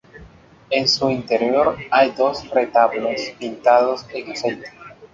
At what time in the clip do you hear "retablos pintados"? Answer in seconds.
2.49-4.03